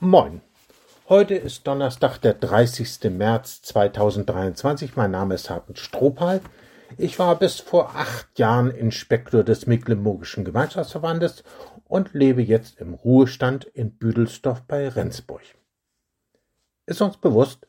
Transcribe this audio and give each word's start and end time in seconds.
Moin. 0.00 0.40
Heute 1.08 1.34
ist 1.34 1.66
Donnerstag, 1.66 2.18
der 2.18 2.34
30. 2.34 3.10
März 3.10 3.62
2023. 3.62 4.96
Mein 4.96 5.10
Name 5.10 5.34
ist 5.34 5.50
Hartmut 5.50 5.78
Strohpal. 5.78 6.40
Ich 6.98 7.18
war 7.18 7.38
bis 7.38 7.60
vor 7.60 7.94
acht 7.94 8.38
Jahren 8.38 8.70
Inspektor 8.70 9.44
des 9.44 9.66
Mecklenburgischen 9.66 10.44
Gemeinschaftsverbandes 10.44 11.44
und 11.84 12.14
lebe 12.14 12.42
jetzt 12.42 12.78
im 12.80 12.94
Ruhestand 12.94 13.64
in 13.64 13.96
Büdelsdorf 13.96 14.62
bei 14.62 14.88
Rendsburg. 14.88 15.42
Ist 16.86 17.00
uns 17.00 17.16
bewusst, 17.16 17.66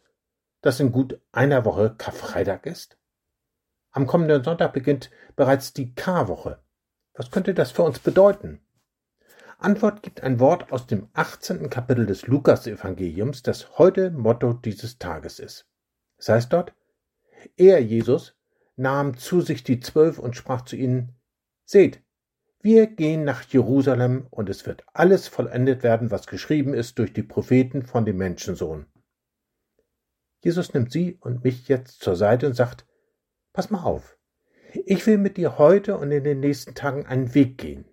dass 0.61 0.79
in 0.79 0.91
gut 0.91 1.19
einer 1.31 1.65
Woche 1.65 1.95
Karfreitag 1.97 2.65
ist? 2.65 2.97
Am 3.91 4.07
kommenden 4.07 4.43
Sonntag 4.43 4.73
beginnt 4.73 5.11
bereits 5.35 5.73
die 5.73 5.93
Karwoche. 5.93 6.59
Was 7.13 7.29
könnte 7.29 7.53
das 7.53 7.71
für 7.71 7.83
uns 7.83 7.99
bedeuten? 7.99 8.59
Antwort 9.59 10.03
gibt 10.03 10.21
ein 10.21 10.39
Wort 10.39 10.71
aus 10.71 10.87
dem 10.87 11.07
18. 11.13 11.69
Kapitel 11.69 12.05
des 12.05 12.27
Lukas-Evangeliums, 12.27 13.43
das 13.43 13.77
heute 13.77 14.11
Motto 14.11 14.53
dieses 14.53 14.97
Tages 14.97 15.39
ist. 15.39 15.67
Es 16.17 16.29
heißt 16.29 16.51
dort, 16.51 16.73
er, 17.55 17.81
Jesus, 17.81 18.35
nahm 18.75 19.17
zu 19.17 19.41
sich 19.41 19.63
die 19.63 19.79
Zwölf 19.79 20.19
und 20.19 20.35
sprach 20.35 20.61
zu 20.61 20.75
ihnen, 20.75 21.15
Seht, 21.65 22.01
wir 22.61 22.87
gehen 22.87 23.23
nach 23.23 23.43
Jerusalem 23.43 24.27
und 24.29 24.49
es 24.49 24.65
wird 24.65 24.85
alles 24.93 25.27
vollendet 25.27 25.83
werden, 25.83 26.11
was 26.11 26.27
geschrieben 26.27 26.73
ist 26.73 26.97
durch 26.97 27.13
die 27.13 27.23
Propheten 27.23 27.83
von 27.83 28.05
dem 28.05 28.17
Menschensohn. 28.17 28.85
Jesus 30.41 30.73
nimmt 30.73 30.91
sie 30.91 31.17
und 31.21 31.43
mich 31.43 31.67
jetzt 31.67 32.01
zur 32.01 32.15
Seite 32.15 32.47
und 32.47 32.53
sagt, 32.53 32.85
Pass 33.53 33.69
mal 33.69 33.83
auf, 33.83 34.17
ich 34.85 35.05
will 35.05 35.17
mit 35.17 35.37
dir 35.37 35.57
heute 35.57 35.97
und 35.97 36.11
in 36.11 36.23
den 36.23 36.39
nächsten 36.39 36.73
Tagen 36.73 37.05
einen 37.05 37.33
Weg 37.35 37.57
gehen. 37.57 37.85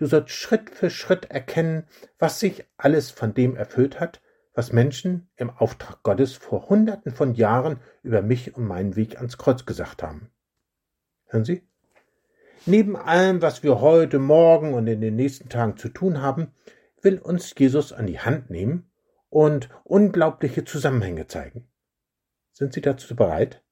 Du 0.00 0.06
sollst 0.06 0.30
Schritt 0.30 0.70
für 0.70 0.88
Schritt 0.88 1.30
erkennen, 1.30 1.84
was 2.18 2.40
sich 2.40 2.64
alles 2.78 3.10
von 3.10 3.34
dem 3.34 3.54
erfüllt 3.54 4.00
hat, 4.00 4.22
was 4.54 4.72
Menschen 4.72 5.28
im 5.36 5.50
Auftrag 5.50 6.02
Gottes 6.02 6.32
vor 6.32 6.70
Hunderten 6.70 7.12
von 7.12 7.34
Jahren 7.34 7.80
über 8.02 8.22
mich 8.22 8.56
und 8.56 8.66
meinen 8.66 8.96
Weg 8.96 9.18
ans 9.18 9.36
Kreuz 9.36 9.66
gesagt 9.66 10.02
haben. 10.02 10.30
Hören 11.26 11.44
Sie? 11.44 11.68
Neben 12.64 12.96
allem, 12.96 13.42
was 13.42 13.62
wir 13.62 13.82
heute, 13.82 14.18
morgen 14.18 14.72
und 14.72 14.86
in 14.86 15.02
den 15.02 15.16
nächsten 15.16 15.50
Tagen 15.50 15.76
zu 15.76 15.90
tun 15.90 16.22
haben, 16.22 16.54
will 17.02 17.18
uns 17.18 17.54
Jesus 17.58 17.92
an 17.92 18.06
die 18.06 18.20
Hand 18.20 18.48
nehmen 18.48 18.90
und 19.28 19.68
unglaubliche 19.84 20.64
Zusammenhänge 20.64 21.26
zeigen. 21.26 21.68
Sind 22.52 22.72
Sie 22.72 22.80
dazu 22.80 23.14
bereit? 23.14 23.62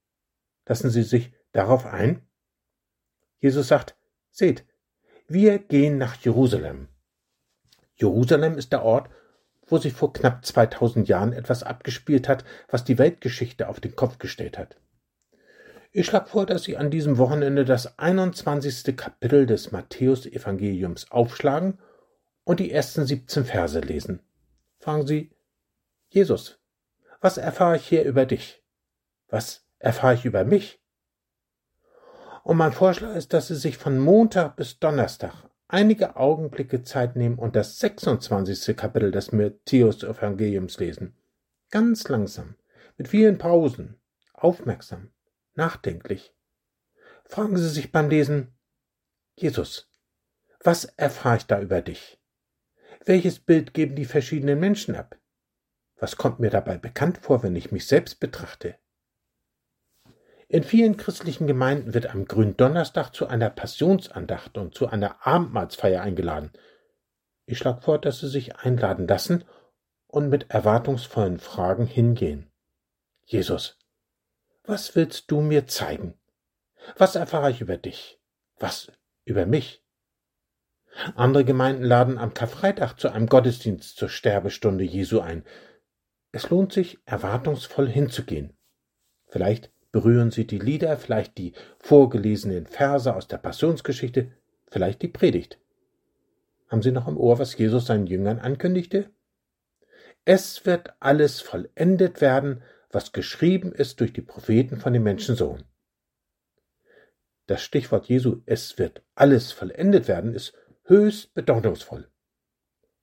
Lassen 0.66 0.90
Sie 0.90 1.04
sich 1.04 1.32
darauf 1.52 1.86
ein? 1.86 2.20
Jesus 3.40 3.68
sagt, 3.68 3.96
seht, 4.30 4.66
wir 5.28 5.58
gehen 5.58 5.98
nach 5.98 6.16
Jerusalem. 6.16 6.88
Jerusalem 7.96 8.56
ist 8.56 8.72
der 8.72 8.82
Ort, 8.82 9.10
wo 9.66 9.76
sich 9.76 9.92
vor 9.92 10.14
knapp 10.14 10.44
2000 10.44 11.06
Jahren 11.06 11.34
etwas 11.34 11.62
abgespielt 11.62 12.28
hat, 12.28 12.44
was 12.68 12.84
die 12.84 12.96
Weltgeschichte 12.96 13.68
auf 13.68 13.78
den 13.80 13.94
Kopf 13.94 14.18
gestellt 14.18 14.56
hat. 14.56 14.76
Ich 15.92 16.06
schlage 16.06 16.28
vor, 16.28 16.46
dass 16.46 16.64
Sie 16.64 16.76
an 16.76 16.90
diesem 16.90 17.18
Wochenende 17.18 17.64
das 17.64 17.98
21. 17.98 18.96
Kapitel 18.96 19.46
des 19.46 19.70
Matthäus-Evangeliums 19.70 21.10
aufschlagen 21.10 21.78
und 22.44 22.60
die 22.60 22.70
ersten 22.70 23.04
17 23.04 23.44
Verse 23.44 23.80
lesen. 23.80 24.20
Fragen 24.78 25.06
Sie, 25.06 25.30
Jesus, 26.08 26.58
was 27.20 27.36
erfahre 27.36 27.76
ich 27.76 27.86
hier 27.86 28.04
über 28.04 28.24
dich? 28.24 28.62
Was 29.28 29.66
erfahre 29.78 30.14
ich 30.14 30.24
über 30.24 30.44
mich? 30.44 30.80
Und 32.48 32.56
mein 32.56 32.72
Vorschlag 32.72 33.14
ist, 33.14 33.34
dass 33.34 33.48
Sie 33.48 33.56
sich 33.56 33.76
von 33.76 33.98
Montag 33.98 34.56
bis 34.56 34.78
Donnerstag 34.78 35.34
einige 35.66 36.16
Augenblicke 36.16 36.82
Zeit 36.82 37.14
nehmen 37.14 37.38
und 37.38 37.54
das 37.54 37.78
26. 37.78 38.74
Kapitel 38.74 39.10
des 39.10 39.32
Matthäus-Evangeliums 39.32 40.78
lesen. 40.78 41.14
Ganz 41.70 42.08
langsam, 42.08 42.56
mit 42.96 43.08
vielen 43.08 43.36
Pausen, 43.36 44.00
aufmerksam, 44.32 45.10
nachdenklich. 45.56 46.34
Fragen 47.26 47.58
Sie 47.58 47.68
sich 47.68 47.92
beim 47.92 48.08
Lesen, 48.08 48.56
Jesus, 49.34 49.92
was 50.64 50.86
erfahre 50.86 51.36
ich 51.36 51.44
da 51.44 51.60
über 51.60 51.82
dich? 51.82 52.18
Welches 53.04 53.40
Bild 53.40 53.74
geben 53.74 53.94
die 53.94 54.06
verschiedenen 54.06 54.58
Menschen 54.58 54.96
ab? 54.96 55.18
Was 55.98 56.16
kommt 56.16 56.40
mir 56.40 56.48
dabei 56.48 56.78
bekannt 56.78 57.18
vor, 57.18 57.42
wenn 57.42 57.56
ich 57.56 57.72
mich 57.72 57.86
selbst 57.86 58.20
betrachte? 58.20 58.78
In 60.50 60.64
vielen 60.64 60.96
christlichen 60.96 61.46
Gemeinden 61.46 61.92
wird 61.92 62.06
am 62.06 62.24
Gründonnerstag 62.24 63.14
zu 63.14 63.26
einer 63.26 63.50
Passionsandacht 63.50 64.56
und 64.56 64.74
zu 64.74 64.86
einer 64.88 65.26
Abendmahlsfeier 65.26 66.00
eingeladen. 66.00 66.52
Ich 67.44 67.58
schlage 67.58 67.82
vor, 67.82 67.98
dass 67.98 68.20
Sie 68.20 68.28
sich 68.28 68.56
einladen 68.56 69.06
lassen 69.06 69.44
und 70.06 70.30
mit 70.30 70.50
erwartungsvollen 70.50 71.38
Fragen 71.38 71.86
hingehen. 71.86 72.50
Jesus, 73.26 73.78
was 74.64 74.96
willst 74.96 75.30
du 75.30 75.42
mir 75.42 75.66
zeigen? 75.66 76.14
Was 76.96 77.14
erfahre 77.14 77.50
ich 77.50 77.60
über 77.60 77.76
dich? 77.76 78.18
Was 78.58 78.90
über 79.24 79.44
mich? 79.44 79.84
Andere 81.14 81.44
Gemeinden 81.44 81.84
laden 81.84 82.16
am 82.16 82.32
Karfreitag 82.32 82.98
zu 82.98 83.10
einem 83.10 83.26
Gottesdienst 83.26 83.98
zur 83.98 84.08
Sterbestunde 84.08 84.84
Jesu 84.84 85.20
ein. 85.20 85.44
Es 86.32 86.48
lohnt 86.48 86.72
sich, 86.72 86.98
erwartungsvoll 87.04 87.88
hinzugehen. 87.88 88.56
Vielleicht 89.26 89.70
berühren 89.92 90.30
Sie 90.30 90.46
die 90.46 90.58
Lieder, 90.58 90.96
vielleicht 90.96 91.38
die 91.38 91.52
vorgelesenen 91.78 92.66
Verse 92.66 93.14
aus 93.14 93.28
der 93.28 93.38
Passionsgeschichte, 93.38 94.30
vielleicht 94.68 95.02
die 95.02 95.08
Predigt. 95.08 95.58
Haben 96.68 96.82
Sie 96.82 96.92
noch 96.92 97.08
im 97.08 97.16
Ohr, 97.16 97.38
was 97.38 97.56
Jesus 97.56 97.86
seinen 97.86 98.06
Jüngern 98.06 98.38
ankündigte? 98.38 99.10
Es 100.24 100.66
wird 100.66 100.92
alles 101.00 101.40
vollendet 101.40 102.20
werden, 102.20 102.62
was 102.90 103.12
geschrieben 103.12 103.72
ist 103.72 104.00
durch 104.00 104.12
die 104.12 104.22
Propheten 104.22 104.78
von 104.78 104.92
dem 104.92 105.02
Menschensohn. 105.02 105.64
Das 107.46 107.62
Stichwort 107.62 108.06
Jesu, 108.06 108.42
es 108.44 108.76
wird 108.76 109.02
alles 109.14 109.52
vollendet 109.52 110.06
werden, 110.06 110.34
ist 110.34 110.52
höchst 110.84 111.32
bedeutungsvoll. 111.32 112.08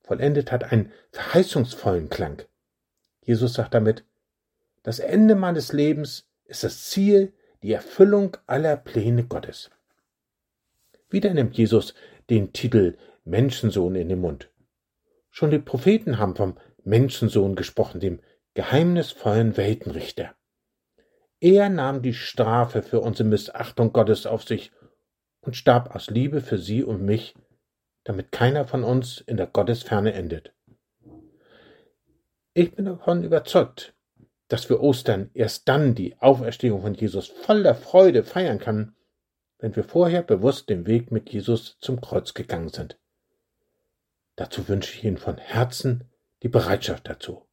Vollendet 0.01 0.51
hat 0.51 0.71
einen 0.71 0.91
verheißungsvollen 1.11 2.09
Klang. 2.09 2.43
Jesus 3.23 3.55
sagt 3.55 3.73
damit, 3.73 4.05
das 4.83 4.99
Ende 4.99 5.33
meines 5.33 5.73
Lebens 5.73 6.29
ist 6.45 6.63
das 6.63 6.89
Ziel 6.89 7.33
die 7.63 7.73
Erfüllung 7.73 8.37
aller 8.47 8.77
Pläne 8.77 9.25
Gottes. 9.25 9.71
Wieder 11.09 11.33
nimmt 11.33 11.57
Jesus 11.57 11.93
den 12.29 12.53
Titel 12.53 12.97
Menschensohn 13.23 13.95
in 13.95 14.09
den 14.09 14.19
Mund. 14.19 14.49
Schon 15.29 15.51
die 15.51 15.59
Propheten 15.59 16.17
haben 16.17 16.35
vom 16.35 16.57
Menschensohn 16.83 17.55
gesprochen, 17.55 17.99
dem 17.99 18.19
geheimnisvollen 18.53 19.57
Weltenrichter. 19.57 20.35
Er 21.39 21.69
nahm 21.69 22.01
die 22.01 22.13
Strafe 22.13 22.83
für 22.83 23.01
unsere 23.01 23.27
Missachtung 23.27 23.91
Gottes 23.91 24.25
auf 24.25 24.43
sich 24.43 24.71
und 25.41 25.55
starb 25.55 25.93
aus 25.95 26.09
Liebe 26.09 26.41
für 26.41 26.57
sie 26.57 26.83
und 26.83 27.01
mich, 27.01 27.35
damit 28.03 28.31
keiner 28.31 28.65
von 28.65 28.83
uns 28.83 29.21
in 29.21 29.37
der 29.37 29.47
Gottesferne 29.47 30.13
endet. 30.13 30.53
Ich 32.53 32.73
bin 32.73 32.85
davon 32.85 33.23
überzeugt, 33.23 33.94
dass 34.47 34.69
wir 34.69 34.81
Ostern 34.81 35.31
erst 35.33 35.67
dann 35.67 35.95
die 35.95 36.17
Auferstehung 36.19 36.81
von 36.81 36.93
Jesus 36.93 37.27
voller 37.27 37.75
Freude 37.75 38.23
feiern 38.23 38.59
kann, 38.59 38.95
wenn 39.59 39.75
wir 39.75 39.83
vorher 39.83 40.21
bewusst 40.21 40.69
den 40.69 40.85
Weg 40.85 41.11
mit 41.11 41.29
Jesus 41.29 41.77
zum 41.79 42.01
Kreuz 42.01 42.33
gegangen 42.33 42.69
sind. 42.69 42.99
Dazu 44.35 44.67
wünsche 44.67 44.93
ich 44.93 45.03
Ihnen 45.03 45.17
von 45.17 45.37
Herzen 45.37 46.09
die 46.43 46.49
Bereitschaft 46.49 47.07
dazu. 47.07 47.47